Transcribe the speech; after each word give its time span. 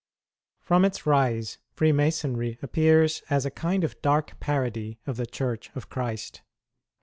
From 0.61 0.83
its 0.83 1.05
rise 1.05 1.59
Freemasonry 1.75 2.57
appears 2.63 3.21
as 3.29 3.45
a 3.45 3.51
kind 3.51 3.83
of 3.83 4.01
dark 4.01 4.39
parody 4.39 4.97
of 5.05 5.15
the 5.15 5.27
Church 5.27 5.69
of 5.75 5.89
Christ. 5.91 6.41